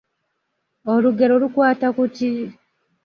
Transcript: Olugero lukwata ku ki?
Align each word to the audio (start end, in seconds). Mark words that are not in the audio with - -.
Olugero 0.93 1.33
lukwata 1.41 1.87
ku 1.95 2.03
ki? 2.15 2.31